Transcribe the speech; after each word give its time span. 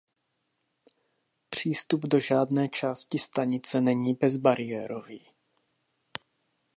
Přístup 1.49 2.01
do 2.05 2.19
žádné 2.19 2.69
části 2.69 3.17
stanice 3.19 3.81
není 3.81 4.13
bezbariérový. 4.13 5.27